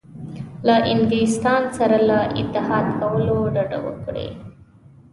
[0.67, 4.27] له انګلستان سره له اتحاد کولو ډډه وکړي.